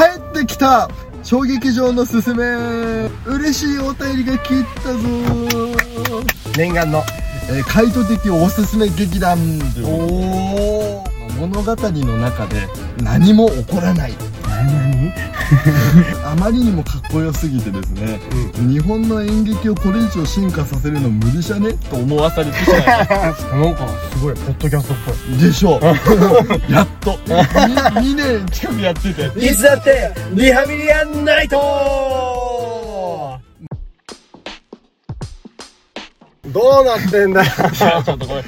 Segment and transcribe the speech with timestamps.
[0.00, 0.88] 帰ってきた
[1.22, 2.42] 衝撃場のすすめ。
[3.26, 4.98] 嬉しいお便りが来たぞ。
[6.56, 7.02] 念願の
[7.52, 9.36] えー、カイト的おすすめ劇団
[9.84, 11.04] おお
[11.40, 12.68] 物語の中で
[13.02, 14.12] 何も起こらない
[14.64, 15.12] 何？
[16.24, 18.20] あまりにもかっこよすぎてですね、
[18.68, 21.72] 日本の演劇をこれ以上進化させるの無理じゃね？
[21.90, 25.14] と思わされてしまいまなんかすごいポッドキャストっぽい。
[25.38, 25.78] すでしょ？
[25.78, 25.82] う
[26.72, 27.12] やっと。
[27.26, 29.44] 2, 年近くやってて。
[29.44, 31.56] いつだってリハビリアンナイト
[36.46, 37.44] どうなってんだ？
[37.44, 37.48] よい
[37.80, 38.42] やちょっとこれ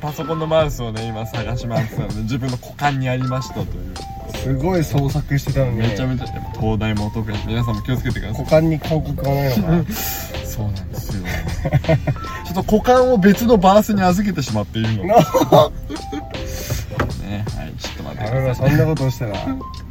[0.00, 3.94] パソコンのマウスをね今探し回ってたので自分の股間にありましたという
[4.42, 5.78] すごい創作してたのに。
[5.78, 8.44] めちゃめちゃでも東大もお得意皆さんも気をつけてください。
[8.44, 9.72] 股間に広告がないのか。
[9.72, 9.84] な
[10.44, 11.24] そうなんですよ。
[12.46, 15.02] ちょっと股間を別のバースに預けてしまっているの。
[15.02, 15.12] でね
[17.56, 19.34] はいちょっと待ってやめろそんなことしたら。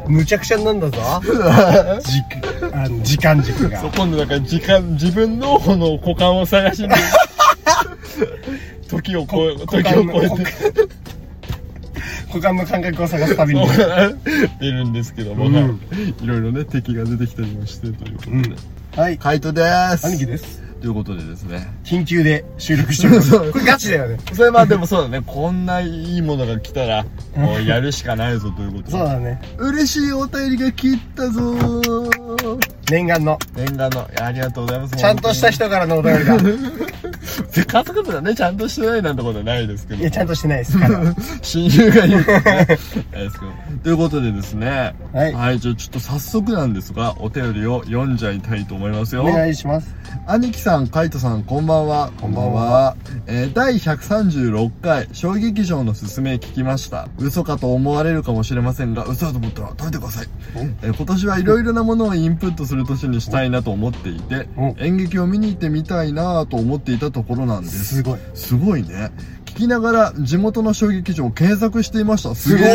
[0.07, 0.97] むちゃくちゃになんだぞ。
[2.01, 3.81] 軸あの時間軸が。
[3.81, 6.89] そう今度だから時間自分のこの股間を探しに
[8.87, 10.87] 時を超え時を超えて
[12.27, 13.65] 股間の感覚を探すたびに
[14.59, 15.53] 出るんですけども、うん。
[15.53, 16.23] はい。
[16.23, 19.17] いろいろね敵が出てきたりもしてということで、はい。
[19.17, 19.63] カイトで
[19.97, 20.07] す。
[20.07, 21.67] 兄貴ですということでですね。
[21.83, 23.37] 緊急で収録してます。
[23.51, 24.17] これガチだよね。
[24.33, 25.21] それまあでもそうだね。
[25.25, 28.91] こんないいものが来たらもうやるしかないぞということで。
[28.91, 29.41] そうだね。
[29.57, 31.55] 嬉しいお便りが来たぞ
[32.91, 33.37] 念願の。
[33.55, 34.07] 念願の。
[34.21, 34.95] ありがとうございます。
[34.95, 36.35] ちゃんとした人からのお便りだ。
[36.35, 36.39] い
[37.49, 38.35] せっかくだね。
[38.35, 40.03] ちゃんとしてないなんてことはないですけど。
[40.03, 40.77] やちゃんとしてないです
[41.41, 43.31] 親友が言うとですけど。
[43.83, 44.95] ということでですね。
[45.13, 45.59] はい。
[45.59, 49.23] じゃあちょっと早速なんですがお便りを読んじゃいたいと思いますよ。
[49.23, 49.93] お願いします。
[50.25, 52.11] 兄貴さん、カイトさん、こんばんは。
[52.19, 52.97] こんばんは。
[53.25, 57.07] えー第136回、小劇場のすすめ聞きました。
[57.19, 60.27] 嘘かと思われるかもしれませんが、嘘だと思ったら食べてください。
[60.81, 67.85] えー今年はいろいろなものをインプットする年にしたいなと思っていてお、演劇を見に行ってみたいなと思っていたところなんです。
[67.85, 69.11] すごいすごいね。
[69.57, 72.35] 聞きながら地元の小劇場を検索していました。
[72.35, 72.67] すごい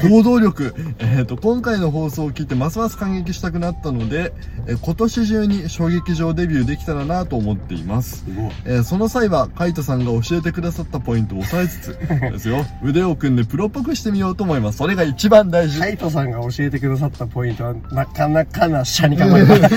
[0.00, 0.72] す行動力。
[1.00, 4.32] えっ、と、今回の放送を聞いてますます感激したくなったので、
[4.68, 8.18] えー今年中に小劇場デビューできたらなと思っています。
[8.18, 8.24] す
[8.64, 11.98] えーその際は、カイトさんが教えてくださったポイントを押さえつつ、
[12.30, 12.64] ですよ。
[12.84, 14.78] 腕を組んでプロっぽくしてみようと思います。
[14.78, 15.80] それが一番大事。
[15.80, 19.68] カイトさんが教えてくださったポイントはなかなかなシャに構えた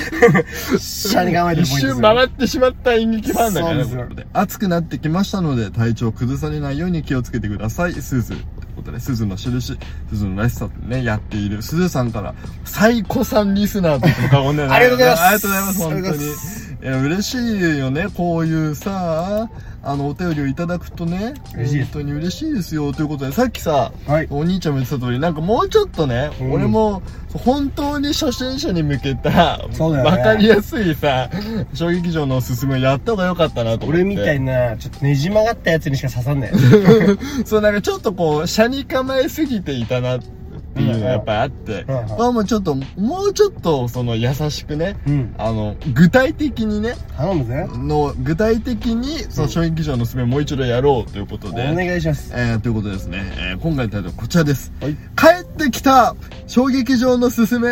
[0.78, 7.94] シャに構えてる一ポイントですよ瞬回ってしまった演劇ファンだからねそうですよこれで暑くなってきましたので体調崩されないように気をつけてください。
[7.94, 8.44] すずという
[8.76, 9.78] ことで、すずの印、
[10.10, 12.34] すずのらしさね、やっている、すずさんから、
[12.66, 14.62] 最古さんリスナーと言っても過言で。
[14.64, 14.78] はない。
[14.78, 15.24] ありがとうございます。
[15.24, 19.50] ありがとうございます、本当にいや、嬉しいよね、こういうさ、
[19.82, 24.28] あの、お便りをいただくとね、本当に嬉しいですよ、ということで、さっきさ、はい。
[24.30, 26.52] お兄ちゃんも言ってた通り、なんかもうちょっとね、うん。
[26.52, 27.02] 俺も、
[27.34, 30.04] 本当に初心者に向けた、ね。
[30.04, 31.30] わかりやすいさ、
[31.74, 34.04] 小劇場のおすすめをやった方がよかったなと思って。
[34.04, 36.52] 俺みたいなちょっとねじ曲がったやつにしか刺さんない。
[37.46, 40.37] そう、なんかちょっとこう、車に構えすぎていたなって
[40.82, 45.36] いうのがやっぱりあって、まあもうちょっと、もうちょっとその優しくね、うん。
[45.38, 47.68] あの、具体的にね、頼むぜ。
[47.74, 52.32] の、具体的に、その小劇場のすすめをもう一度やろうということで、お願いします。
[52.34, 54.72] えー、ということでですね、えー今回のタイトルはこちらです。
[54.82, 54.94] はい。
[54.94, 57.68] 帰ってきた小劇場のすすめ。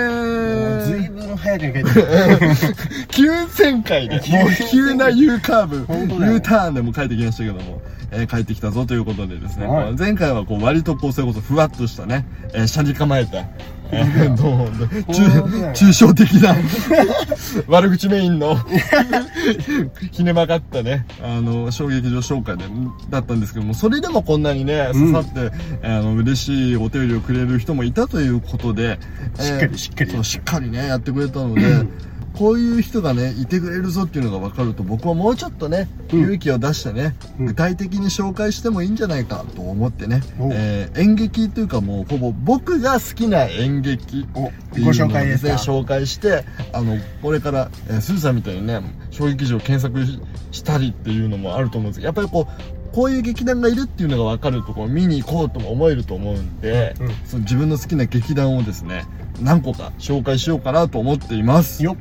[0.84, 2.08] ずいぶん早くに書いてる。
[3.10, 9.84] 急旋回で、 もう急な U カーブ、本当だよ U ターンでも帰ってきましたけども、えー帰ってきたぞということでですね、はい。
[9.86, 13.38] まあ前回はこう割とこうそれこそふわっとしたね、えー、車に構えた、
[13.92, 14.68] えー、どう
[15.74, 16.56] 抽象的な
[17.68, 18.58] 悪口メインの
[20.12, 22.64] ひね曲がったね、あの、小劇場紹介で
[23.10, 25.52] だったんですけども、それでもこんなにね、刺さって、
[25.84, 28.98] あの、嬉しいお便りをくれる人もいたということで、
[29.38, 30.12] えーしっかりしっかり。
[30.12, 31.62] そう、しっかりね、やってくれたので、
[32.38, 36.20] こういう人がね、いてくれるぞっていうのが分かると、僕はもうちょっとね、うん。
[36.22, 37.46] 勇気を出してね、うん。
[37.48, 45.54] 具体的に紹介してもいいんじゃないかと思ってね、おえー演劇というかもうほぼ僕が好きな演劇をね紹介ですか？
[45.54, 48.82] 紹介して、あの、これから、えー、スーさんみたいにね、
[49.12, 50.20] 小劇場検索し
[50.52, 59.06] したりっていうのもあると思うんですけど、やっぱりこう、こういう劇団がいるっていうのが分かると、こう見に行こうとも思えると思うんで、うんその自分の好きな劇団をですね、
[59.42, 61.84] 何個か紹介しようかなと思っています。
[61.84, 61.98] よ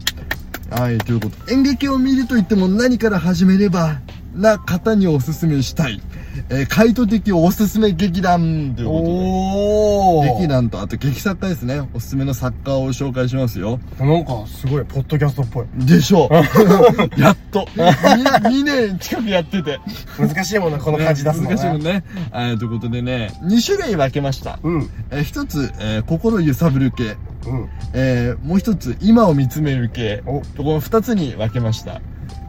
[0.71, 1.53] はい、ということで。
[1.53, 4.03] 演劇を見ると言っても何から始めれば、
[4.37, 6.01] な方におすすめしたい。
[6.49, 9.11] えー、カイト的おすすめ劇団ということで。
[9.11, 11.89] おお劇団と、あと劇作家ですね。
[11.95, 13.81] おすすめの作家を紹介しますよ。
[13.99, 16.35] なんかすごいポッドキャストっぽいでしょう。
[17.21, 17.67] やっと。
[17.77, 19.79] 2, 年近くやってて。
[20.19, 22.05] 難しいもんなこの感じ出すの難しいもんね。
[22.33, 24.59] えーということでね、2種類分けました。
[24.63, 27.17] うんえー一つ、えー心揺さぶる系。
[27.47, 30.23] うんえー、もう一つ、今を見つめる系。
[30.27, 32.01] おとこの二つに分けました。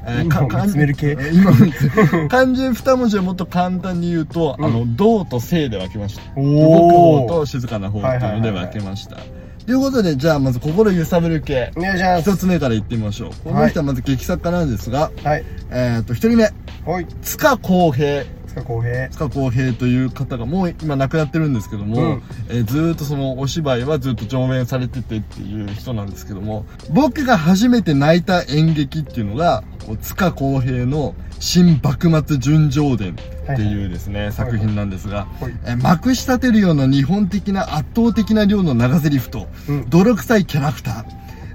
[0.08, 6.22] え今を 見つめる系かかん今を見つめる漢字二文字をもっと簡単に言うと、うんあの、動と静で分けました。
[6.36, 9.18] 動く方と静かな方っていうので分けました。
[9.66, 11.72] ということで、じゃあまず心揺さぶる系。
[11.76, 13.32] お願いします一つ目から言ってみましょう。
[13.44, 16.44] この人はまず劇作家なんですが、はいえっ、と、一人目、
[16.86, 18.26] はい塚公平。
[18.56, 19.10] 塚公平。
[19.10, 22.24] 塚公平という方がもう今亡くなってるんですけども、うん。
[22.50, 29.64] えーずーっとそのお芝居はずっと上演されててっていう人なんですけども僕が初めて泣いた演劇っていうのが
[30.02, 33.16] 塚公平の「新幕末純情伝」
[33.54, 35.54] っていうですね、作品なんですが、はい。
[35.66, 39.90] えーまくし立てるような日本的な圧倒的な量の長台詞と、うん。
[39.90, 41.06] 泥臭いキャラクター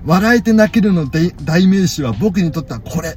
[0.04, 3.16] 笑えて泣けるので代名詞は僕にとってはこれ。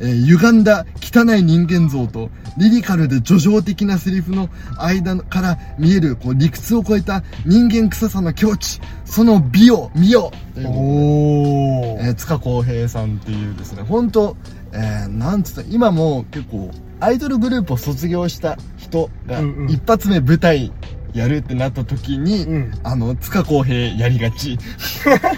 [0.00, 4.48] えー歪んだ汚い人間像とリリカルで叙情的なセリフの
[4.78, 10.60] 間から見えるこう理屈を超えた人間臭さの境地その美を見よう。
[10.66, 14.36] おえー塚公平さんっていうですね本当
[14.72, 16.70] えー、なんつった今も結構
[17.00, 19.70] アイドルグループを卒業した人がうんうん。
[19.70, 20.72] 一発目舞台
[21.12, 22.72] やるってなった時に、うん。
[22.84, 24.58] あの塚公平やりがち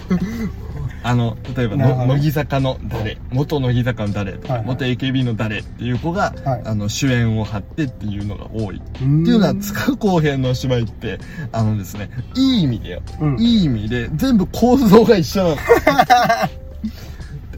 [1.04, 4.68] あの例えばの乃木坂の誰元乃木坂の誰とか、はいはい。
[4.68, 6.62] 元 AKB の誰っていう子が、はい。
[6.64, 8.76] あの主演を張ってっていうのが多い。
[8.76, 11.18] っていうのは塚公平のお芝居って
[11.52, 13.40] あのですねいい意味でよ、うん。
[13.40, 15.56] いい意味で全部構造が一緒なの。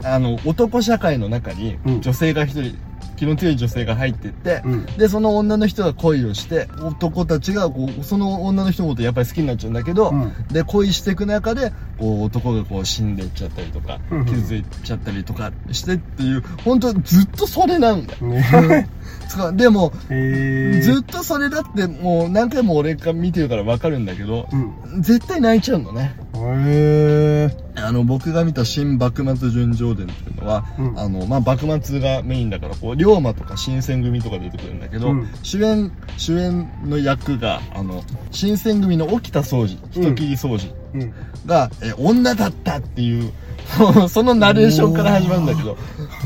[0.03, 2.01] あの男社会の中にうん。
[2.01, 2.77] 女性が一人
[3.15, 4.85] 気の強い女性が入ってって、うん。
[4.85, 10.33] でその女の人が恋をして男たちがこうその女の人のことやっぱり好きになっちゃうんだけど、うん。
[10.51, 18.85] で恋していく中でこう男がこう死んでいっちゃったりとか、傷ついちゃったりとかしてっていう本当ずっとそれなんだよ。
[19.53, 25.01] でもずっとそれだってもう何回も俺が見てるから分かるんだけど、うん。
[25.01, 26.15] 絶対泣いちゃうのね。
[26.35, 30.99] へえあの僕が見た新幕末純情伝っていうのは、うん。
[30.99, 35.29] あのまあ幕末がメインだからこう龍馬とか新選組とか出てくるんだけど、うん。
[35.43, 41.13] 主演主演の役があの新選組の沖田総司人切り総司うん。
[41.45, 43.31] が、え女だったっていう
[44.09, 45.77] そのナレーションから始まるんだけど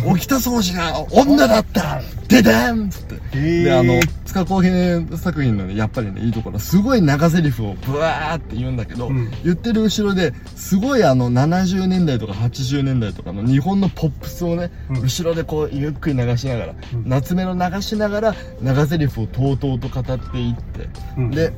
[0.06, 3.20] 沖田総司が女だったででんっつって。
[3.32, 9.32] であの塚公平作品のねやっぱりねいいところはすごい長台詞をブワーって言うんだけど、うん。
[9.44, 15.02] 言ってる後ろですごいあの70年代とか80年代とかの日本のポップスをね、うん。
[15.02, 17.04] 後ろでこうゆっくり流しながら、うん。
[17.08, 21.32] 夏目の流しながら長台詞をとうとうと語っていって、うん。
[21.32, 21.54] で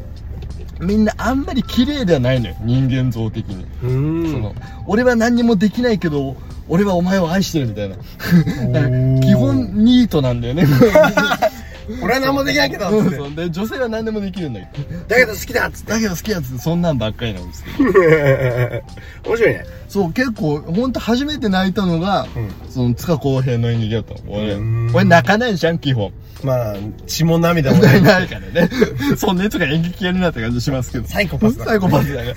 [0.82, 4.32] みんなあんまり綺麗ではないのよ人間像的に、うん。
[4.32, 4.56] その
[4.88, 6.36] 俺は何にもできないけど
[6.68, 7.96] 俺はお前を愛してるみたいな。
[9.22, 10.66] 基本ニートなんだよね
[12.02, 13.16] 俺は何もできないけどって。
[13.18, 15.00] そうで女性は何でもできるんだけど。
[15.08, 15.92] だけど好きだっつって。
[15.92, 17.90] だけど好きやつそんなんばっかりなんですけど
[19.30, 19.66] 面白いね。
[19.88, 22.50] そう結構本当初めて泣いたのが、うん。
[22.70, 24.32] その塚公平の演劇だったの。
[24.32, 24.92] 俺うん。
[24.94, 26.14] 俺泣かないじゃん基本。
[26.44, 26.76] まあ
[27.08, 28.00] 血も涙もな ない。
[28.00, 28.70] いないからね。
[29.18, 31.08] そんなやつが演劇やりなって感じしますけど。
[31.08, 31.66] サイコパスだ。
[31.66, 32.36] サイコパスだから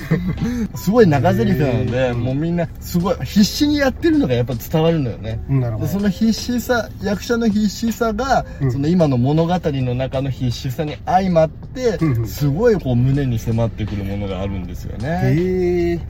[0.79, 5.41] すごい長台詞なのでもうみんなすごい必死にやってるのがやっぱ伝わるのよね。
[5.49, 5.87] うんなるほど。
[5.87, 8.73] でその必死さ役者の必死さが、うん。
[8.73, 16.01] その今の物語の中の必死さに相まって、すごいこう胸に迫ってくるものがあるんですよね、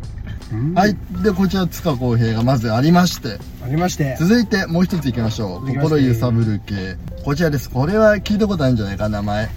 [0.75, 0.97] はい。
[1.23, 3.39] でこちら塚公平がまずありまして。
[3.65, 4.17] ありまして。
[4.19, 5.67] 続いてもう一ついきましょう。
[5.67, 6.97] 心揺さぶる系。
[7.25, 7.71] こちらです。
[7.71, 9.49] これは聞いたことあるんじゃないか名前。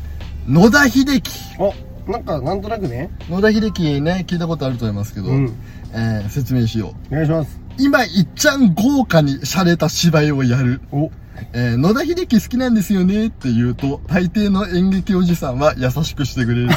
[0.47, 1.31] 野田秀樹。
[1.59, 1.73] お
[2.09, 3.09] なんかなんとなくね。
[3.29, 5.53] 野田秀樹ね聞いたことあると思いますけど、うん。
[5.93, 7.13] えー説明しよう。
[7.13, 11.11] お願いします今いっちゃん豪華に洒落た芝居をやるお
[11.53, 16.69] えー野田秀樹好きなんですよねって言うと、大抵の演劇おじさんは優しくしてくれる。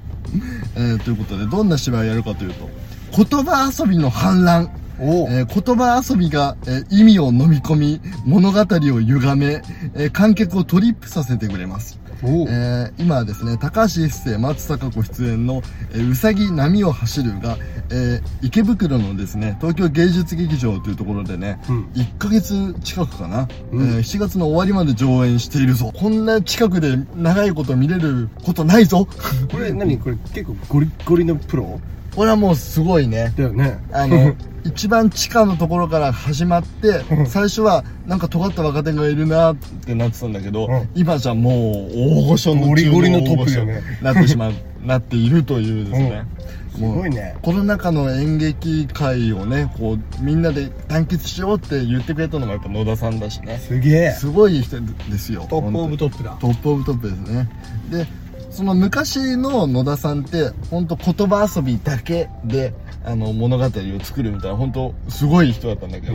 [0.76, 2.70] えーということで、どんな芝居をやるかというと、
[3.14, 4.70] 言葉遊びの反乱。
[5.00, 8.64] おえー言葉遊びが、えー意味を飲み込み、物語を
[9.00, 9.62] 歪め、
[9.94, 11.98] えー観客をトリップさせてくれます。
[12.22, 15.62] おえー今はですね、高橋一生、松たか子出演の、
[15.92, 17.56] えーうさぎ波を走るが、
[17.90, 25.92] えー池袋のですね、東京芸術劇場というところでね、うん1ヶ月近くかな、うんえー7月の終わりまで上演しているぞ。
[25.96, 29.06] こんな近くで長いこと見れることないぞ。
[29.52, 29.96] これ何？
[29.98, 31.80] これ結構ゴリゴリのプロ？
[32.18, 33.32] これはもうすごいね。
[33.36, 34.34] だよねあの、
[34.66, 41.54] 一番地下のところから始まってう、ん最初はなんか尖った若手がいるなってなってたんだけど、うん今じゃもう
[41.94, 44.52] 大御所のゴリゴリのトップよねなってしまう、
[44.84, 46.24] なっているというですね。
[46.74, 53.60] すごいねコロナ禍の演劇界をね、こう、みんなで団結しようって言ってくれたのがやっぱ野田さんだしね。
[53.64, 55.46] すげえすごい人ですよ。
[55.48, 57.48] top of top だ top of top ですね。
[57.92, 58.06] で、
[58.58, 62.74] その昔の野田さんって本当言葉遊びだけで
[63.04, 63.70] あの物語を
[64.02, 66.14] 作るみたいな本当すごい人だったんだけど、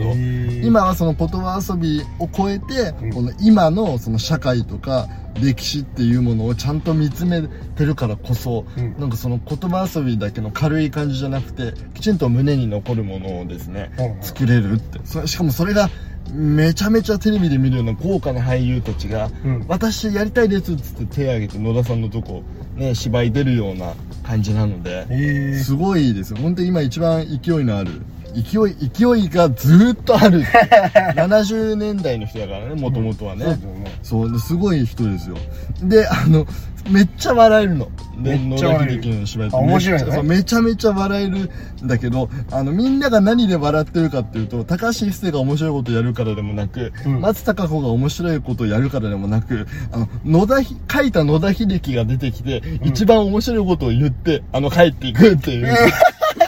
[0.62, 3.12] 今はその言葉遊びを超えて、うん。
[3.14, 5.08] この今のその社会とか
[5.40, 7.40] 歴史っていうものをちゃんと見つめ
[7.76, 8.94] てるからこそ、うん。
[8.98, 15.00] なんかその言葉遊びだけの軽い感じじゃなくてきちんと胸に残るものをですね、うんうん作れるって。
[15.06, 15.88] そしかもそれが
[16.32, 19.64] めちゃめちゃテレビで見るような豪華な俳優たちが、うん。
[19.68, 22.42] 私やりたいですっつって手を挙げて野田さんのとこ
[22.76, 26.38] ね芝居出るような感じなので、ええすごいですよ。
[26.38, 28.02] 本当に今一番勢いのある。
[28.34, 30.42] 勢い勢いがずーっとある。
[31.14, 33.98] 70年代の人だからねもともとはね、そうだよね。
[34.02, 35.36] そうですごい人ですよ。
[35.82, 36.46] であの
[36.90, 37.88] めっちゃ笑えるの。
[38.16, 40.22] 野田秀樹の芝居ってあ面白いのね。
[40.22, 41.50] めっちゃめちゃ笑える
[41.84, 47.20] んだけどあのみんなが何で笑ってるかっていうと高橋一生が面白いことやるからでもなく、うん。
[47.20, 55.76] 松たか子が面白いことやるからでもなくあの野田ひ書いた野田秀樹が出てきて、一番面白いことを言ってあの帰っていくっていう、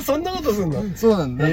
[0.07, 0.83] そんなことすんの？
[0.95, 1.47] そうなんだ、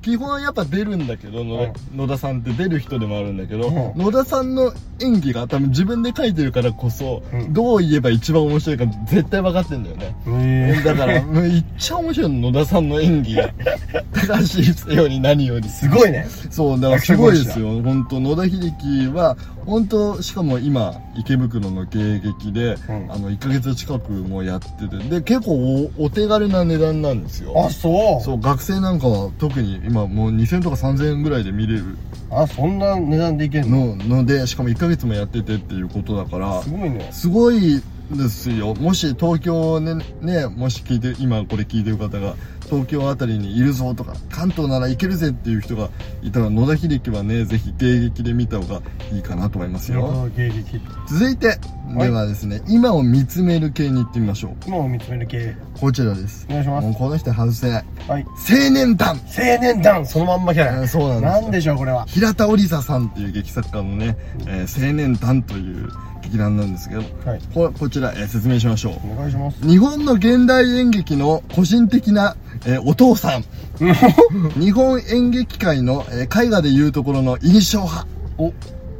[0.00, 4.02] 基本やっぱ出るんだけど野田,、野田さんって出る人でもあるんだけど、うん。
[4.02, 7.52] 野田さんの演技が多分自分で書いてるからこそ、うん。
[7.52, 10.82] どう言えば一番面白いか絶対分かってんだよね、え。
[10.84, 13.50] だからもういっちゃ面白いの野田さんの演技が
[14.12, 14.38] 高
[14.86, 15.68] 橋より何より。
[15.68, 16.26] すごいね。
[16.50, 17.80] そうだからすごいですよ。
[17.82, 19.36] 本当野田秀樹は
[19.66, 23.12] 本当しかも今池袋の芸劇で、うん。
[23.12, 25.52] あの1ヶ月近くもやっててで結構
[25.98, 27.52] おお手軽な値段なんですよ。
[27.56, 27.99] あそう？
[28.22, 31.96] そう学生なんかは特に今もう2000とか3000円ぐらいで見れる。
[32.30, 33.96] あそんな値段でいけんの？
[33.96, 36.62] ののでしかも1ヶ月もやっててっていうことだから。
[36.62, 37.08] すごいね。
[37.10, 38.74] すごいですよ。
[38.74, 42.34] もし東京ねねもし聞いて今これ聞いてる方が
[42.70, 45.90] 東京あたりにいるぞとか関東なら行けるぜっていう人が
[46.22, 48.80] いたら野田秀樹はねぜひ芸劇で見た方が
[49.12, 50.08] いいかなと思いますよ。
[50.08, 51.58] あ芸劇続いて
[51.94, 52.08] はい。
[52.08, 54.52] ではですね、今を見つめる系に行ってみましょう。
[54.66, 55.56] 今を見つめる系。
[55.80, 56.46] こちらです。
[56.48, 56.84] お願いします。
[56.86, 57.84] もうこの人外せない。
[58.06, 58.24] はい。
[58.24, 59.20] 青年団。
[59.36, 61.40] 青年団そのまんまキャラうんそうなんですよ。
[61.42, 62.04] なんでしょうこれは。
[62.06, 65.88] 平田織沙さんっていう劇作家のね、えー青年団という
[66.22, 67.40] 劇団なんですけどはい。
[67.54, 69.12] ここちら、えー説明しましょう。
[69.12, 69.66] お願いします。
[69.66, 72.36] 日本の現代演劇の個人的な、
[72.66, 73.44] えーお父さん。
[74.60, 78.06] 日本演劇界の、えー絵画でいうところの印象派。
[78.38, 78.52] お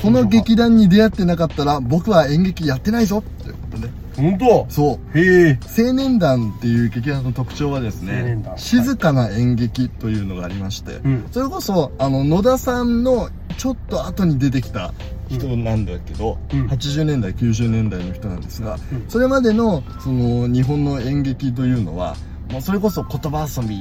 [0.03, 3.23] この劇団に出会ってなかったら僕は演劇やってないぞ。
[3.43, 4.67] ということで本当？
[4.71, 5.19] そう。
[5.19, 5.59] へえ。
[5.79, 11.29] 青年団っていう劇団の特徴はです青ね静かな演劇というのがありまして、うん。
[11.31, 14.95] それこそあの野田さんのちょっと後に出てきた
[15.39, 16.67] 人なんだけど、うん。
[16.67, 19.05] 80年代90年代の人なんですが、うん。
[19.09, 22.17] それまでのその日本の演劇というのは
[22.51, 23.77] もうそれこそ言葉遊び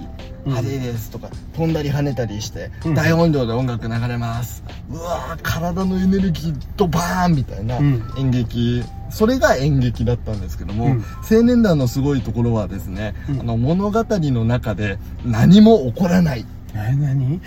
[0.45, 0.51] うん。
[0.51, 2.95] 派手ですとか、飛んだり跳ねたりして、うん。
[2.95, 4.63] 大音量で音楽流れます。
[4.89, 8.03] うわー体のエネルギーとバーンみたいなうん。
[8.17, 11.03] 演劇、それが演劇だったんですけども、うん。
[11.29, 13.39] 青年団のすごいところはですね、うん。
[13.41, 17.41] あの物語の中で何も起こらないえ何？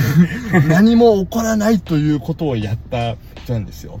[0.68, 4.00] 何も起こらないということをやった人なんですよ。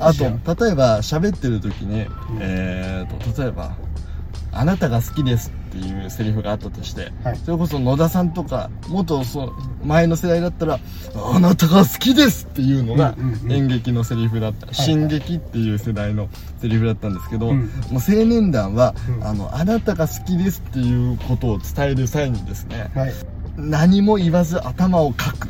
[0.00, 0.24] あと
[0.64, 2.08] 例えば喋ってる時に、うん
[2.40, 3.76] えーと例えば
[4.52, 7.38] 「あなたが好きです」っていうセリフがあったとして、はい。
[7.44, 9.52] それこそ野田さんとか元その
[9.84, 10.78] 前の世代だったら
[11.14, 13.14] 「あなたが好きです」っていうのが
[13.48, 14.74] 演劇のセリフだった、い。
[14.74, 16.28] 進撃っていう世代の
[16.60, 17.58] セリフだったんですけど、うん。
[17.58, 19.26] もう青年団は、うん。
[19.26, 23.12] あの「あなたが好きです」っていうことを伝える際にですねはい
[23.58, 25.48] 何も言わず頭をかく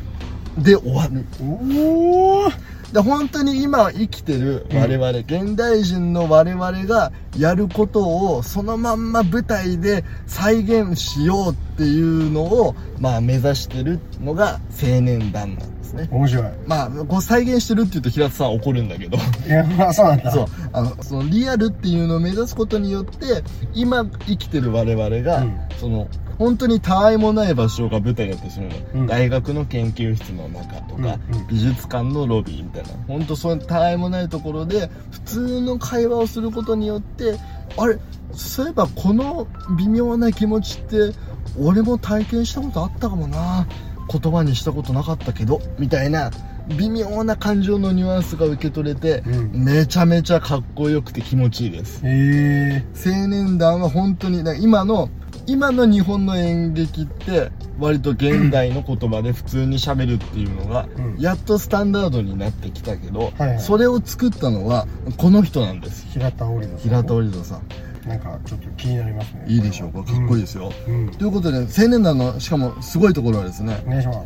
[0.57, 1.25] で終わる。
[1.41, 2.49] おお
[2.93, 16.09] で本当に今生きてる我々、現代人の我々がやることをそのまんま舞台で再現しようっていうのを、まあ、目指してるのが青年団なんですね。
[16.11, 16.45] 面白い。
[16.67, 19.17] まあこう再現してるって言うと平田さん怒るんだけど。
[19.17, 20.31] いやまあそうなんだ。
[20.31, 20.47] そう。
[20.73, 23.43] あのそのリアルっていうのを目指すことによって
[23.75, 25.59] 今生きてる我々が、うん。
[25.79, 29.07] その本当にたわいもない場所が舞台だったりするの、うん。
[29.07, 31.47] 大学の研究室の中とか、うんうん。
[31.49, 32.91] 美術館のロビーみたいな。
[33.09, 37.39] 本当そういうたわいもないところで普通の会話をすることによって
[37.77, 37.99] あれ？
[38.33, 41.13] そういえばこの微妙な気持ちって
[41.59, 43.67] 俺も体験したことあったかもな
[44.11, 46.31] 言葉にしたことなかったけどみたいな
[46.77, 49.65] 微妙な感情のニュアンスが受け取れて、うん。
[49.65, 52.01] めちゃめちゃかっこよくて気持ちいいです。
[52.05, 55.09] へえ青年団は本当にだから今の
[55.47, 61.17] 今の日本の演劇って割と現代の言葉で普通に喋るっていうのが、うん。
[61.19, 63.61] やっとスタンダードになってきたけど、はいはい。
[63.61, 64.87] それを作ったのは
[65.17, 66.07] この人なんです。
[66.09, 66.81] 平田織田さん。
[66.81, 69.45] 平田織田さんなんかちょっと気になりますね。
[69.47, 69.93] いいでしょう。
[69.93, 71.11] かかっこいいですよ、うん。
[71.11, 73.83] ということで青年団のしかもすごいところはですね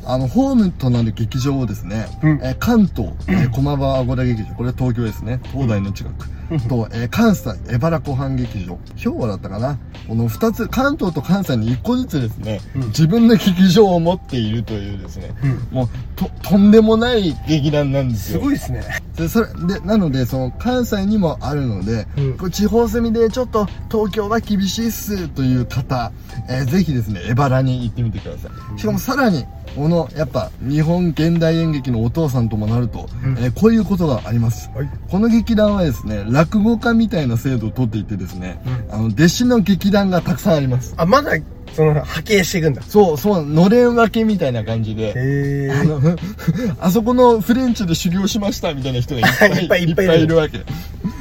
[0.07, 2.41] あの、ホームとなる劇場をですね、うん。
[2.43, 6.27] えー関東、えー駒場アゴラ劇場、これは東京ですね、東大の近く、
[6.69, 9.79] と、えー関西、エバラ湖畔劇場、兵庫だったかな。
[10.09, 12.83] この二つ、関東と関西に一個ずつですね、うん。
[12.89, 15.77] 自分の劇場を持っているというですね、うん。
[15.77, 18.41] もう、と、とんでもない劇団なんですよ。
[18.41, 18.83] すごいですね。
[19.17, 22.39] で、それ、で、なので、その、関西にもあるので、うん。
[22.39, 26.13] これ地方住みでちょっと東京は厳しいっすという方、
[26.49, 28.79] えーぜひですね、エバラに行ってみてください。
[28.79, 34.71] しかもさらに、この、やっぱ、日本現代演劇のお父さんともなると、うんえーこういうことがあります。
[34.75, 38.61] はいこの劇団はですね、落語家みたいな制度をとっていてですね、
[38.91, 40.95] うあの、弟子の劇団がたくさんあります。
[40.97, 41.33] あまだ
[41.75, 46.01] その波形していくんだそう、そう、のれん分けみたいな感じで、へえあの、
[46.81, 50.61] あそこのフレンチで修行しましたみたいな人がいっぱい いっぱいいっぱいいるわけ。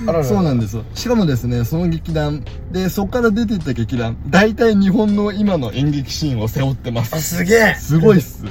[0.07, 0.83] あららそうなんですよ。
[0.95, 7.37] しかもですね、その劇団、で、そこから出ていった劇団、大体日本の今の演劇シーンを背負ってまあす。
[7.37, 8.43] すげえすごいっす。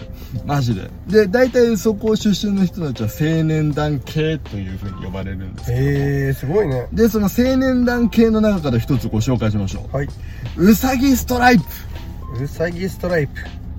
[0.46, 0.90] マジで。
[1.08, 9.88] で、大体そこ出身の人たちは青年団系という風に呼ばれるんですけどもへえすごいねで、その青年団系の中から一つご紹介しましょ。
[9.92, 10.08] はい
[10.56, 11.64] ううさぎストライプ
[12.38, 13.32] うさぎストライプ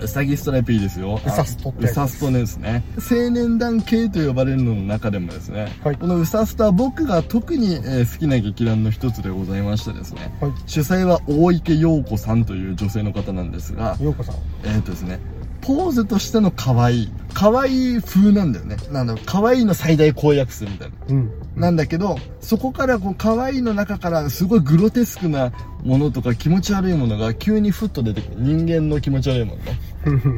[0.03, 1.21] うさぎストライプいいですよ。
[1.23, 2.83] うさストってうさストですね。
[2.97, 15.19] 青年団系と呼ばれるのの中でもですね、はいこのうさストは僕が特に、えー好きな劇団の一つでございましてですね、はい主催は大池陽子さんという女性の方なんですが、ようこさんえー、とですね、
[15.61, 17.11] ポーズとしての可愛い。
[17.33, 18.75] 可愛い風なんだよね。
[18.91, 20.95] なんだろう、可愛いの最大公約数みたいな。
[21.09, 25.51] うんなんだけど、そこからこう、可愛いの中からすごいグロテスクな
[25.83, 28.41] ものとか気持ち悪いものが急にふっと出てくる。
[28.41, 29.79] 人間の気持ち悪いものね。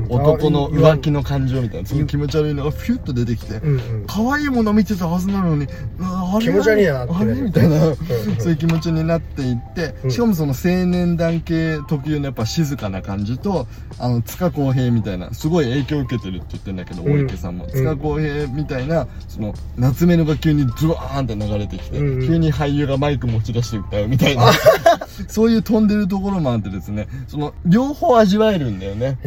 [0.10, 4.06] 男の浮気の感情みたいな、そういう気持ち悪いのがフュッと出てきて、うんうん。
[4.08, 5.68] 可愛いもの見てたはずなのに、
[6.02, 6.46] ああれ？
[6.46, 7.34] 気持ち悪いなってあれ？
[7.36, 7.96] みたいな、ん。
[7.96, 10.12] そういう気持ちになっていって、うん。
[10.12, 13.68] しかもその青年団系特有のやっぱ静かな感じと、
[14.00, 17.14] あの、塚公平みたいな、すごい影響を受けてるって言ってんだけど、うん。
[17.14, 17.66] 大池さんも。
[17.66, 17.70] ん。
[17.70, 22.28] 塚公平みたいな、その、夏目のが急にズワーンって流れてきて、うんうん。
[22.28, 24.52] 急に俳優がマイク持ち出して歌うみたいな、
[25.34, 29.18] そういう飛んでるところもあってですね、その、両方味わえるんだよね。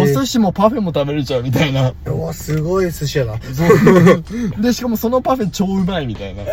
[0.00, 1.92] お寿司もパフェも食べれちゃうみたいな。
[2.06, 4.24] うわすごい寿司屋だそう。
[4.62, 6.44] で、しかもそのパフェ超うまいみたいな。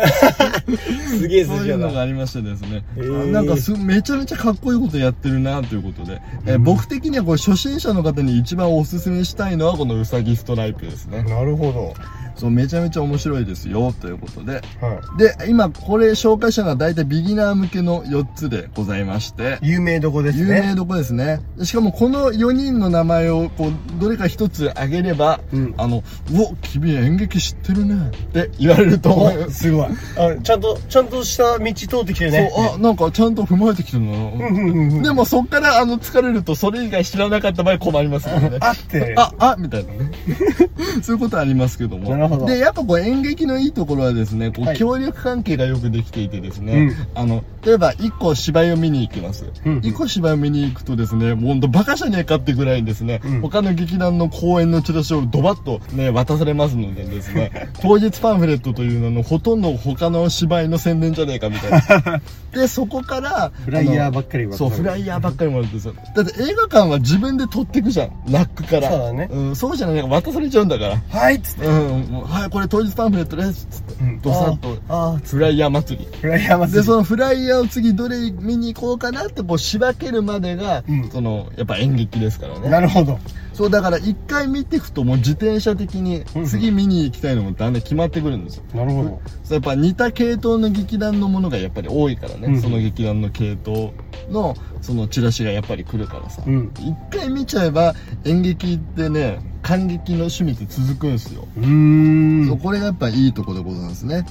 [1.18, 2.84] すげえそういうのがありましてですね。
[3.32, 11.22] なんかす、めちゃめちゃかっこいいことやってるなということで、えー僕的にはこれ初心者の方に一番おすすめしたいのはこのうさぎストライプですね。
[11.22, 11.94] なるほど
[12.38, 14.62] そう、めちゃめちゃ面白いですよ、ということで。
[14.80, 21.40] はで、今これ紹介したのは大体ビギナー向けの4つでございまして、い有名どこです有ね名どこですね。
[21.62, 29.44] しかもこの4人の名前をこう、どれか1つ挙げれば、うんあの、うお、君演劇知ってるねって言われると思う。
[29.48, 34.10] おすごいあちゃんとちゃんとした道通ってきてるねそう、あ、なんかちゃんと踏まえてきてるな。
[34.10, 38.58] うんうんうんうんでもそっからあの疲れるとそれ以外知らなかった場合困りますからね。
[38.60, 40.10] あってあ、あ、みたいなね。
[41.02, 42.10] そういうことありますけども。
[42.10, 49.46] なるほどで、やっぱこう演劇のいいところはですね、こはいう協力関係がよくできていてですね、うんあの、例えば一個芝居を見に行きます。
[49.64, 62.20] うん一個芝居を見に行くとですね、もうほんとバカじゃねえかってぐらいにですね、うん他の劇団の公演のチラシをドバッとね、渡されますのでですね、 当日パンフレットというののほとんど他の芝居の宣伝じゃねえかみたいな。
[62.52, 65.94] で、そこから、フライヤーばっかりそう、フライヤーばっかりもらってですよ。
[66.14, 68.10] だって映画館は自分で撮っていくじゃん。
[68.28, 68.90] ラックから。
[68.90, 70.96] そうだねうん、そうじゃない渡されちゃうんだから。
[71.10, 73.66] はいっつってうん、はい、これ当日パンフレットです。
[73.70, 74.04] つって。
[74.04, 74.76] うんドサッと。
[74.88, 76.08] ああフライヤー祭り。
[76.20, 81.10] フライヤー祭りで、そのフライヤーを次どれ見に行こうかなってこう仕分けるまでが、うん。
[81.10, 82.70] その、やっぱ演劇ですからね。
[82.70, 83.18] なるほど。
[83.52, 88.62] そう、だから一回見ていくともう自転車的にうん次見に行きたいのもだんだん決まってくるんですよ。
[88.72, 89.20] なるほど。
[89.42, 92.62] そうやっぱ似た系統の劇団のものがやっぱり多いからね、うん。
[92.62, 93.90] その劇団の系統
[94.30, 96.72] のそのチラシがやっぱり来るからさ、うん。
[96.78, 102.58] 一回見ちゃえば演劇ってね感激の趣味って続くんですよ、うーん。
[102.58, 104.24] これがやっぱいいとこでございますね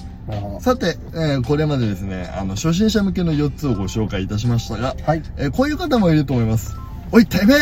[0.61, 5.23] さて、えーこれまでですねあの初心者向けの4つをご紹介いたしましたが、はい。
[5.37, 6.75] えーこういう方もいると思います。
[7.11, 7.57] おいてめえ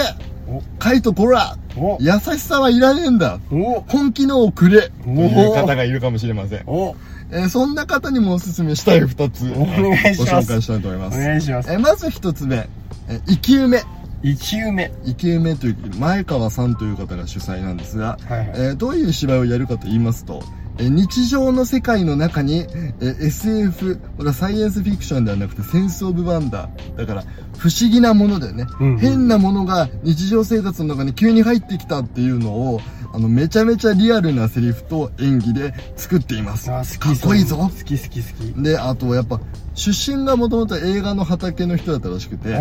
[0.47, 0.61] お。
[0.79, 1.97] カイトこらお。
[1.99, 3.39] 優しさはいらねえんだ。
[3.51, 3.81] お。
[3.81, 4.89] 本気のをくれ。
[4.89, 6.63] とおいう方がいるかもしれません。
[6.65, 6.95] お。
[7.31, 10.31] えーそんな方にもおすすめしたい2つお願いします。
[10.31, 11.19] ご紹介したいと思いまおす。
[11.19, 11.71] 願いします。
[11.71, 12.67] えーまず1つ目、
[13.09, 13.83] えー生き埋め。
[14.23, 14.91] 生き埋め。
[15.05, 18.49] 生き埋めという、前川さんという方が主催なんですが、はいはい。
[18.55, 20.41] えーどういう芝居をやるかと言いますと、
[20.77, 26.97] えー日常の世界の中に、えー SF、これはサイエンスフィクションではなくてセンスオブワンダー。
[26.97, 27.23] だから、
[27.57, 28.65] 不思議なものだよね。
[28.79, 32.81] うんうん変なものが日常生活の中に急に入ってきたっていうのを、
[33.15, 36.69] あの、めちゃめちゃリアルなセリフと演技で作っています。
[36.69, 39.39] あー好きかっこいいぞ好き好き好きで、あとやっぱ、
[39.73, 42.53] 出身がもともと映画の畑の人だったらしくて、え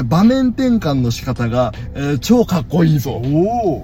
[0.00, 3.22] ー場面転換の仕方が、えー超かっこいいぞ。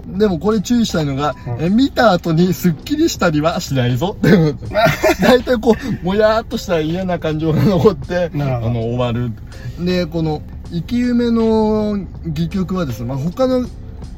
[0.07, 4.17] でもこれ注意したいのが、うんえー見た後にスッキリしたりはしないぞ。
[5.23, 9.31] 大体こう、もやーっとした嫌な感情が残って、あの、終わる。
[9.79, 11.93] で、この、生き埋めの
[12.27, 13.65] 戯曲はですね、まあ、他の、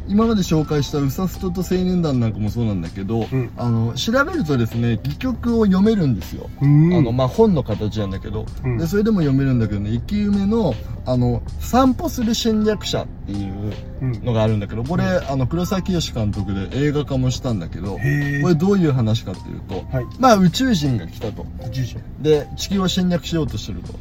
[0.09, 3.51] 今まで紹介したウサストと青年団なんかもそうなんだけど、うん。
[3.57, 6.49] あの、調べるとですね、戯曲を読めるんですよ。
[6.62, 6.94] うん。
[6.94, 8.79] あの、まあ、本の形なんだけど、うん。
[8.79, 14.25] で、それでも読めるんだけどね、生き埋めの、あの、散歩する侵略者っていううん。
[14.25, 17.99] のがあるんだけど、これ、あの、黒崎義監督で映画化もしたんだけど、こ
[18.49, 20.07] れどういう話かっていうと、はい。
[20.18, 21.47] まあ宇宙人が来たと。
[21.71, 23.92] 住所で、地球を侵略しようとしてると。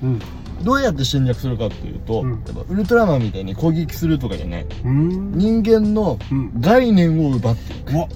[0.57, 4.65] うんどうやって侵略するかっていうと、うんやっぱウルトラマンみたいに攻撃するとかじゃない。
[4.85, 7.93] うん人間のうん概念を奪っていく。
[7.93, 8.07] うわ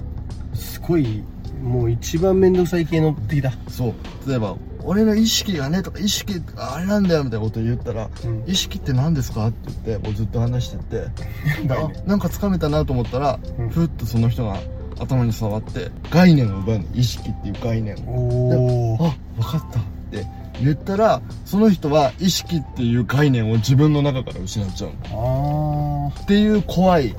[0.54, 1.24] すごい
[1.64, 3.94] もう一番面倒くさい系の敵だそう。
[4.28, 10.98] 例えば、俺の意識がねとか、意識、あれなんだよみたいなこと言ったら、うん意識って何ですかって言って、もうずっと話してて、
[11.68, 14.58] ねあなんか掴めたなと思ったら、うんふっとその人が
[15.00, 16.86] 頭に触って、概念を奪うの。
[16.96, 18.98] 意識っていう概念を。
[19.00, 20.26] あ、分かったって
[20.63, 26.12] 言ったら、その人は意識っていう概念を自分の中から失っちゃうの。
[26.12, 27.15] ああっていう怖い。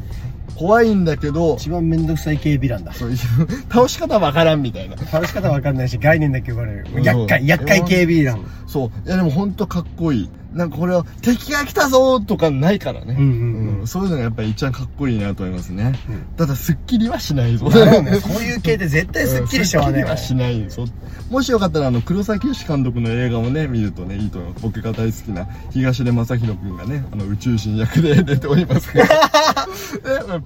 [0.56, 3.16] 怖いんだけど、一番面倒くさい系ヴィランだそういう、
[3.72, 4.96] 倒し方わからんみたいな。
[4.96, 9.08] 倒し方わかんないし概念だけ呼ばれるうん厄介厄介系ヴィランそう。
[9.08, 10.30] いやでもほんとかっこいい。
[10.54, 13.16] なんかこれは敵が来たぞーとかないからね。
[13.18, 15.94] うんうんうんそういうのがやっぱり一番かっこいいなと思いますね。
[16.08, 17.68] うんただ、スッキリはしないぞ。
[17.68, 20.84] ね そういう系って絶対スッキリしちゃうッキリはしないぞ。
[21.30, 24.62] もしよかったら、あの、黒崎義監督の映画をね、見るとね、いいと思います。
[24.62, 29.04] 僕が大好きな東出正宏くんがね、あの、宇宙人役で出ておりますけど。
[29.08, 29.12] ね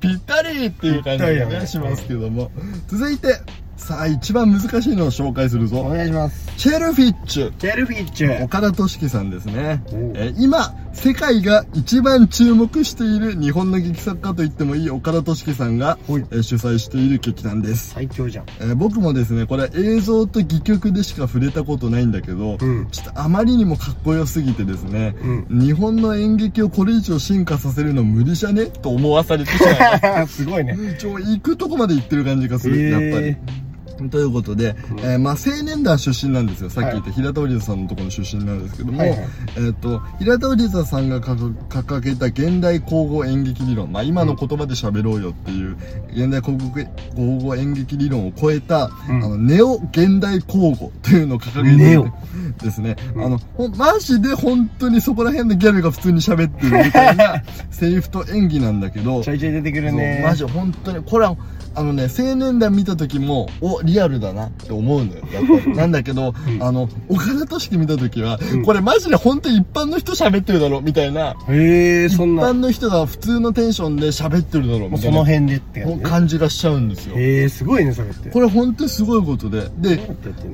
[0.01, 2.51] ぴったりっていう感じがね、ねしますけども。
[2.89, 3.41] 続いて、
[3.77, 5.85] さあ、一番難しいのを紹介するおぞ。
[5.85, 7.53] 願いしますチェルフィッチュ。
[7.57, 9.83] チェルフィッチュ岡田敏樹さんですね。
[10.15, 17.91] えー今、世界が一番注目している日本の劇作家と言ってもいい岡田敏樹さんが、えー主催している劇団です。
[17.91, 25.15] 最強じゃんえー僕もですね、これ映像と戯曲でしか触れたことないんだけど、うんちょっとあまりにもかっこよすぎてですね、
[25.51, 28.67] う日本の演劇をこれ以上進化させるの無理じゃね？
[28.67, 30.37] と思わされてしまいます。
[30.43, 33.39] すごいねちょ、行くとこまで行ってる感じがする、やっぱりへ。
[34.11, 35.01] ということで、うん。
[35.01, 36.71] えーまあ、青年団出身なんですよ。
[36.71, 39.19] さっき言った平田織田さんのところの出身なんですけども、はいはい。
[39.57, 45.77] えっ、と、平田織田さんが掲掲げた現代交互演劇理論、まあ、今の言葉で喋ろうよっていう、
[46.11, 49.25] 現代交互交互演劇理論を超えた、うん。
[49.25, 52.97] あの、ネオ現代交互というのを掲げてですね。
[53.15, 53.25] うん。
[53.25, 53.41] あの、
[53.77, 60.23] マジで本当にそこら辺のギャルが普通に喋ってるみたいな セリフと演技なんだけど、ちょいちょい出てくるね。
[60.25, 61.37] マジ本当にこれは
[61.77, 65.23] あのね青年団見た時もおリアルだなって思うのよ。
[65.31, 65.73] やっぱり。
[65.77, 66.63] なんだけど、うん。
[66.63, 68.63] あの岡田敏樹見た時は、うん。
[68.65, 71.37] これマジで本当に一般の人喋ってるだろみたいな。
[71.47, 72.49] 一へえそんな。
[72.51, 77.17] 般の人が普通のテンションで喋ってるだろみたいなその辺でって感じがしちゃうんですよ。
[77.19, 78.31] へえすごいねそれって。
[78.31, 79.69] これ本当にすごいことで。
[79.79, 80.01] で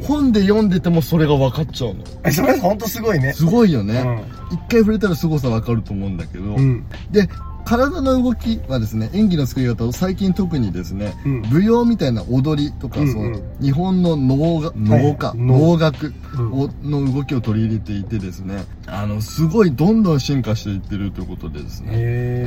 [0.02, 2.02] 本で読んでてもそれが分かっちゃうの。
[2.24, 3.32] えそれほんとすごいね。
[3.32, 4.04] すごいよね、
[4.50, 6.84] 一回触れたら凄さ分かると思うんだけど、うん。
[7.10, 7.28] で
[7.64, 11.42] 体の動きはですね演技の作り方を最近特にですね、うん。
[11.42, 13.12] 舞踊みたいな踊りとか、うんうん。
[13.12, 15.38] その日本の能が能か、はい。
[15.38, 16.52] 能楽うん。
[16.52, 21.90] をの動きを取り入れていてですねあのすごいどんどん進化していってるということでですね。
[21.92, 22.46] へ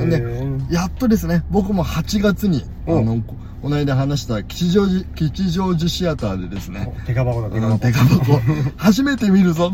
[0.70, 3.06] えやっとですね僕も8月にあうん。
[3.06, 7.60] のここの間話した吉祥寺吉祥寺シアターでですね手か箱だ手
[7.92, 8.40] 箱
[8.78, 9.72] 初めて見るぞ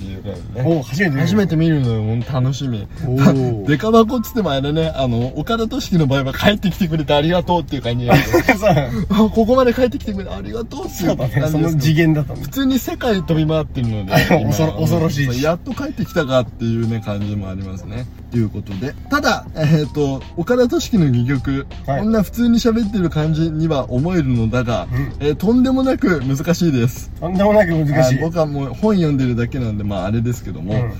[0.00, 1.20] っていうねお初めて見る。
[1.20, 2.86] 初めて見るのよもう楽しみ。
[3.66, 8.08] デカ箱っつってもあれねあの岡田敏樹の場合は帰ってきてくれてありがとうっていう感じ
[9.08, 18.06] ここまで帰ってきてくれてありがとうっていそう感じですその次元だった普通に世界飛び回ってるので 今恐ろ恐ろしいやっと帰ってきたかっていうね感じもありますね。
[18.30, 18.94] ということで。
[19.10, 22.00] ただえっ、と岡田敏樹の戯曲、はい。
[22.00, 25.12] こんな普通に喋ってる感じには思えるのだが、うん。
[25.20, 27.10] えーとんでもなく難しいです。
[27.20, 28.18] とんでもなく難しい。
[28.18, 30.92] あ僕はもう本読んでるだけなんでまああれですけども、うん。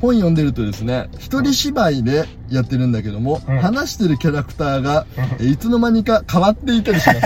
[0.00, 3.58] 本読んでるとですね一人芝居でやってるんだけども、うん。
[3.60, 5.06] 話してるキャラクターが、
[5.38, 5.46] うん。
[5.46, 7.20] えいつの間にか変わっていたりします。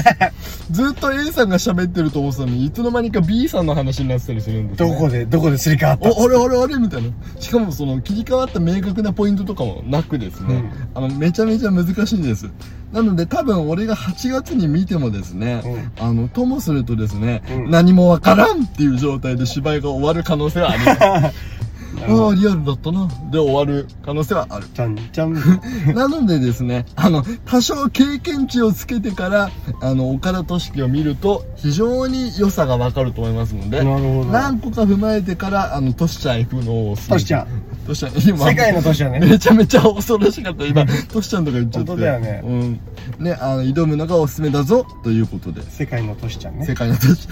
[0.71, 6.11] ずっと A さんが喋ってると思ってたのにいつの間にか B さんの話になってたりするんですどねこでどこですり替わった？
[6.11, 6.77] おあれあれあれ？
[6.77, 7.09] みたいな。
[7.41, 12.51] しかもその切り替わった明確なポイントとかもなくですね、あのめちゃめちゃ難しいんです
[12.97, 15.63] なので多分俺が8月に見てもですね、
[16.01, 17.71] あのともするとですね、うん。
[17.71, 20.95] 何もわからんっていう状態で芝居が終わる可能性はありま
[21.31, 21.37] す。
[22.09, 23.07] ああリアルだったな。
[23.31, 24.67] で終わる可能性はある。
[24.69, 25.35] ちゃんちゃん。
[25.95, 29.51] なのでですね、あの、多少経験値をつけてから、
[29.83, 34.31] あの、岡田敏樹を見ると、非常に良さがわかると思いますので、なるほど。
[34.31, 37.47] 何個か踏まえてから、あの、トシちゃん行くのをトシちゃん。
[37.87, 39.21] トシちゃん、今、世界の都市はね。
[39.21, 40.67] めちゃめちゃ恐ろしかった。
[40.67, 41.89] 今、 トシちゃんとか言っちゃって。
[41.91, 42.81] 本当だよねうん。
[43.19, 45.63] ね、あの、挑むのがおすすめだぞ、ということで。
[45.71, 46.75] 世界の都市ちゃんね世。
[46.75, 47.29] 界のトシ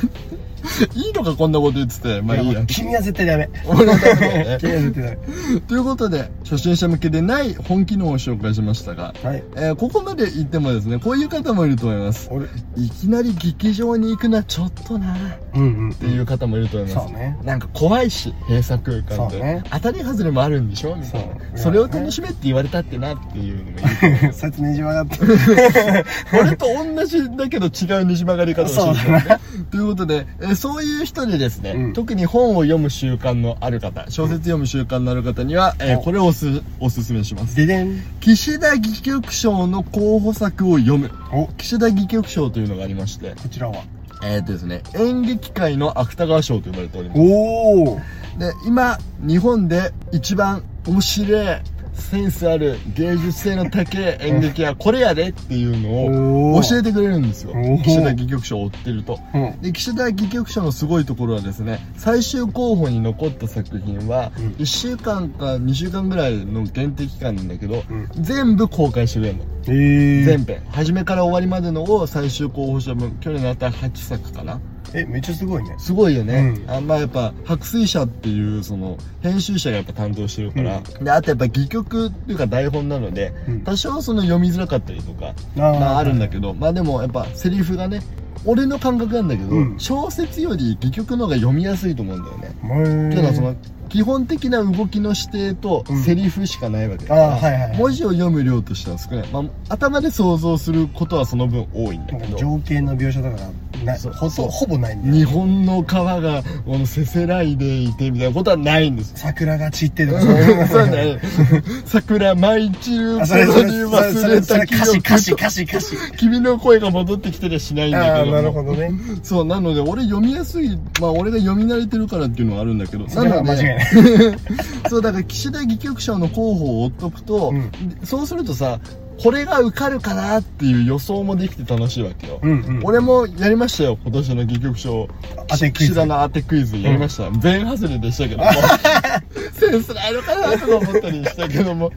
[0.94, 2.22] いいのか、こんなこと言ってて。
[2.22, 2.64] まあいいや。
[2.66, 3.48] 君は絶対ダメ。
[3.66, 5.18] 俺のためだね君は絶対ダメ。
[5.66, 9.42] ということで、初心者向けでない本機能を紹介しましたが、はい。
[9.57, 12.29] えーここまで言ってもですね、こういう方もいると思います。
[12.31, 12.46] 俺、
[12.77, 15.16] いきなり劇場に行くのはちょっとなっ
[15.55, 15.94] うんうん。
[15.94, 17.07] ていう方もいると思います。
[17.09, 17.37] そうね。
[17.44, 19.40] なんか怖いし、閉鎖空間で。
[19.40, 20.96] ね当たり外れもあるんでしょ？
[20.96, 21.35] みたいな。
[21.55, 25.18] そうそれを楽しめって言われたってなっていうのもいい つねじ曲がって。
[26.38, 37.56] 俺と同じだけど違うねじ曲がり方をしてるそうだなということで、えーそういう人でですね、うん特に本を読む習慣のある方、小説読む習慣のある方には、えーおこれをおすおすすめします。
[37.56, 38.02] ででん。
[38.20, 41.10] 岸田戯曲賞の候補作を読む。
[41.32, 43.84] お、岸田戯曲賞というのがありまして、こちらは。
[44.22, 47.20] えーっとですね、演劇界の芥川賞と呼ばれております。
[47.20, 48.38] おー。
[48.38, 51.46] で、今、日本で一番面白い、
[51.94, 57.52] センスある、芸術性の高い演劇はこれやでっていうのを教えてくれるんですよ
[57.83, 59.18] 岸田戯曲賞を追ってると。
[59.35, 59.61] うん。
[59.61, 69.44] で、岸田戯曲賞のすごいところはですね、最終候補に残った作品はうん、1週間か2週間ぐらいの限定期間なんだけど、うん全部公開してくれるの。
[69.66, 70.24] えー。
[70.24, 70.62] 全編。
[70.70, 74.61] 初めから終わりまでのを最終候補者分、去年のあった8作かな。
[74.94, 75.74] え、めっちゃすごいね。
[75.78, 76.54] すごいよね。
[76.66, 76.70] うん。
[76.70, 83.61] あまあやっぱ、白水社っていう、その、編集者がやっぱ担当してるから、で、あとやっぱ戯曲っていうか台本なので、うん。
[83.62, 85.80] 多少その読みづらかったりとか、あー。
[85.80, 88.00] まああるんだけど、まあでもやっぱセリフがね、
[88.46, 89.74] 俺の感覚なんだけど、うん。
[89.78, 92.48] 小説より戯曲の方が読みやすいと思うんだよね。
[92.48, 93.57] っていうのはその、
[93.94, 96.02] 基本的な動きの指定とうん。
[96.02, 97.07] セリフしかないわけ。
[97.07, 97.78] だあから、ーはいはいはい。
[97.78, 99.28] 文字を読む量としては少ない。
[99.28, 103.50] まあ、頭で想像することはその分多いんだけど、情景の描写とかが
[103.85, 104.12] なそう。
[104.12, 109.12] ほほぼないんだよ日本の川がこのせせらいでいてみたいなことはないんです。
[109.14, 110.20] 桜が散ってとか。
[110.68, 111.18] そうね。
[111.87, 118.33] 桜舞い散るあそれそれ頃に忘れた記歌詞歌詞憶歌詞歌詞君の声が戻ってきてりゃしないんだけども。
[118.33, 118.90] なるほどね。
[119.22, 123.84] そう、なので俺読みやすい、まあ俺が読み慣れてるからっていうのはあるんだけど、それは間違いない
[124.88, 127.70] そう、だから岸田戯曲賞の候補を追っとくと、うん
[128.05, 128.81] そうするとさ、
[129.23, 132.40] これが受かるかなっていう予想もできて楽しいわけよ。
[132.42, 135.09] うんうん俺もやりましたよ、今年の戯曲賞。
[135.49, 137.31] 岸田の当てクイズやりました。
[137.38, 138.51] 全外れでしたけども。
[139.55, 141.92] センスないのかなとか思ったりしたけども。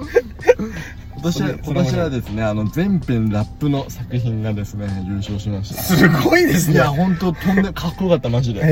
[1.18, 5.82] 今年は、今年はですね、あの、全編ラップの作品がですね、優勝しました。
[5.82, 8.60] すごいですねいや、ほんと、とんで、かっこよかった、マジで。
[8.60, 8.64] へ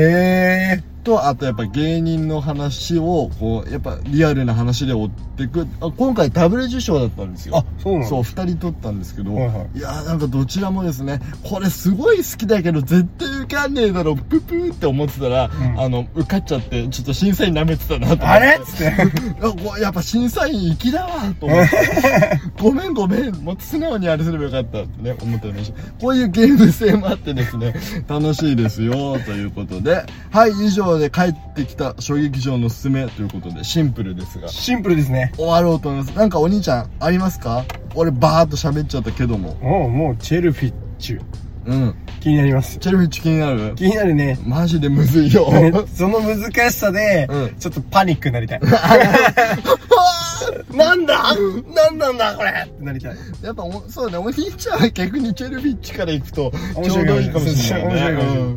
[0.78, 5.64] えと、あとやっぱ芸人の話を、こう、やっぱリアルな話で追っていく。
[5.80, 7.58] あ今回ダブル受賞だったんですよ。
[7.58, 18.24] あそうなのそう、二人取ったんですけど、はいはいいやーなんかどちらもですね、これすごい好きだけど絶対受かんねえだろ、ププーって思ってたら、んあの、受かっちゃって、ちょっと審査員舐めてたなと思って。
[18.24, 18.58] あれ？
[18.60, 18.84] っつって
[19.78, 22.40] いやっぱ審査員粋だわと思って。
[22.60, 23.34] ごめんごめん。
[23.36, 25.80] もっと素直にあれすればよかったってね、思ってました。
[26.00, 27.74] こういうゲーム性もあってですね、
[28.08, 30.04] 楽しいですよ、ということで。
[30.30, 35.32] はい、以上で帰ってきた衝撃場のおすすめということで、シンプルですが、シンプルですね。
[35.36, 36.16] 終わろうと思います。
[36.16, 37.64] なんかお兄ちゃん、ありますか？
[37.94, 39.54] 俺バーっと喋っちゃったけども。
[39.56, 41.22] もうもうチェルフィッチュ。
[41.66, 41.94] うん。
[42.20, 42.78] 気になります。
[42.78, 43.74] チェルフィッチ気になる。
[43.74, 44.38] 気になるね。
[44.44, 45.50] マジでむずいよ。
[45.94, 47.54] その難しさで、うん。
[47.58, 48.60] ちょっとパニックになりたい。
[50.72, 51.34] なんだ？
[51.74, 52.50] なんなんだこれ？
[52.50, 53.16] ってなりたい。
[53.42, 57.94] やっぱお、そうね、お兄ちゃんは逆にチェルフィッチから行くと、面白いちょうどいいかもしれないね。
[57.94, 58.38] 面白いかもしれない。
[58.38, 58.56] うん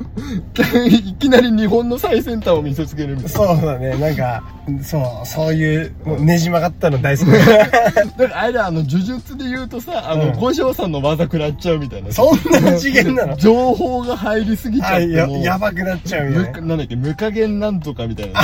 [0.86, 4.42] いきなり日本の最先端を見せつけるみたいそうだねなんか
[4.82, 7.38] そうそういうもうねじ曲がったの大好き な。
[7.38, 12.12] だからあれだ、あの、呪術で言うとさ、あの、うん五条さんの技食らっちゃうみたいな。
[12.12, 13.36] そんな次元なの？
[13.36, 18.40] 情報が入りすぎちゃあってややばくなっちゃうよねむなんだっけ、無加減なんとかみたいな。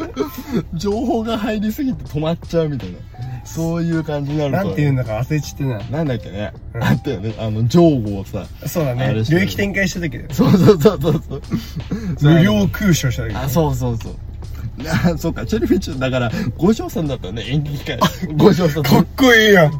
[0.74, 2.98] 情報が入りすぎて止まっちゃうみたいな。
[3.54, 4.56] そういう感じになると。
[4.58, 6.52] なんて言うんだか忘れちってななんだっけね。
[6.74, 7.34] うんあったよね。
[7.38, 8.46] あの、情報をさ。
[8.66, 11.42] そうだあね領域展開した時だよそうそうそうそうそう。
[12.22, 14.14] 無料空所した時あ、そうそうそう。
[14.86, 17.98] あそうか、チェルフィッチュだから、五条さんだったね、演劇界。
[18.36, 18.82] 五条さん。
[18.84, 19.78] かっこいいやんか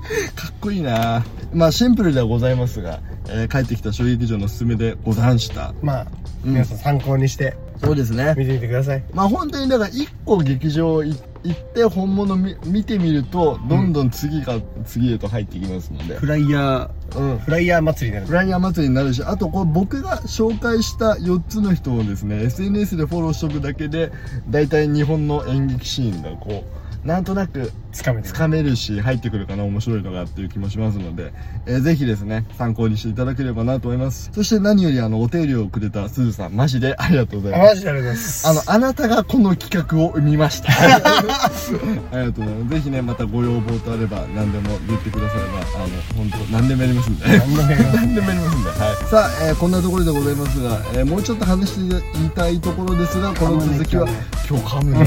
[0.50, 5.72] っこいいなまあシンプルではございますが、えー帰ってきた衝撃場のおすすめでござんした。
[5.82, 6.06] まあ
[6.44, 8.34] うん皆さん参考にしてそうですね。
[8.36, 18.26] 見てみてくださいまあ本当にだから一個劇場行っ行って本物み見てみるとどんどん次が次へと入っていきますので、フライヤうんー、フライヤー祭りになる。
[18.26, 24.10] フライヤー祭りになるしあとこれ僕が紹介した4つの人をですね SNS でフォローしとくだけで
[24.50, 26.64] 大体日本の演劇シーンがこ
[27.04, 28.22] うなんとなくつかめ。
[28.22, 31.32] つかめるし入ってくるかな面白いのがっていう気もしますので、
[31.66, 38.48] えーぜひですね参考にしていただければなと思いますそして何よりあのお手入れをくれたすずさんマジでありがとうございますマジでありがとうございます。
[38.48, 40.70] あの、あなたがこの企画を生みました。
[40.78, 42.68] ありがとうございます。
[42.70, 47.26] ぜひね、またご要望とあれば、何でも言ってくだされば、あの、本当何でもやりますんで。
[47.26, 48.70] 何でもやりますんで。
[48.70, 49.10] はい。
[49.10, 54.06] さあ、えーこんなところでございますが、えーもうちょっと話して言いたいところですが、この続きは、
[54.48, 55.04] 今日噛むね。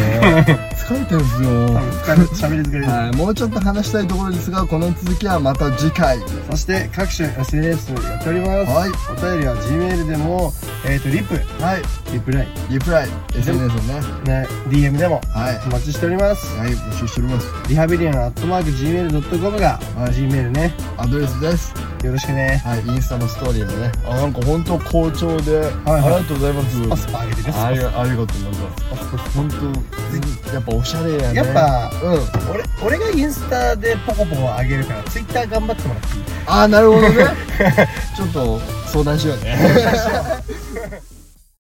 [0.81, 1.49] 疲れてるんですよ。
[1.79, 2.80] 疲れ、喋り疲れる。
[2.83, 6.19] はい、もうちょっと話したいところですが、この続きはまた次回。
[6.49, 8.71] そして各種 SNS やっております。
[8.71, 10.51] はいお便りは Gmail でも、
[10.85, 11.81] えっ、と、リプ、はい。
[12.13, 14.01] リプライ、リプライ、SNS をね。
[14.25, 15.61] ね、DM でもはい。
[15.67, 16.57] お待ちしております。
[16.57, 17.47] はい、募集しております。
[17.69, 21.90] リハビリアンアットマーク Gmail.com が、はい Gmail ね、アドレスです。
[22.03, 22.61] よろしくね。
[22.65, 26.89] はい、インスタのストーリーもね、あ、なんか本当好調で、はいありがとうございます。
[26.89, 27.53] パスパ上げてね。
[27.57, 31.33] ありがありがとう、なんか、本当、やっぱおしゃれやね。
[31.35, 32.51] やっぱうん。
[32.51, 36.23] 俺、俺がインスタでポコポコ上げるから、Twitter 頑張ってもらっていい？
[36.47, 37.25] あー、なるほどね。
[38.17, 39.57] ちょっと相談しようね。